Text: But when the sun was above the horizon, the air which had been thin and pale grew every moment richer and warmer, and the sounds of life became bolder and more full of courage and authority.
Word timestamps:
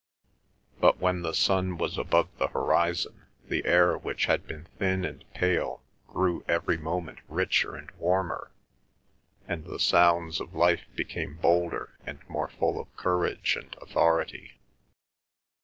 But 0.79 0.97
when 0.99 1.21
the 1.21 1.35
sun 1.35 1.77
was 1.77 1.95
above 1.95 2.35
the 2.39 2.47
horizon, 2.47 3.25
the 3.47 3.63
air 3.65 3.95
which 3.95 4.25
had 4.25 4.47
been 4.47 4.65
thin 4.79 5.05
and 5.05 5.23
pale 5.35 5.83
grew 6.07 6.43
every 6.47 6.75
moment 6.79 7.19
richer 7.27 7.75
and 7.75 7.91
warmer, 7.99 8.51
and 9.47 9.63
the 9.65 9.77
sounds 9.79 10.41
of 10.41 10.55
life 10.55 10.85
became 10.95 11.37
bolder 11.37 11.99
and 12.03 12.27
more 12.27 12.47
full 12.49 12.79
of 12.81 12.95
courage 12.97 13.55
and 13.55 13.75
authority. 13.79 14.53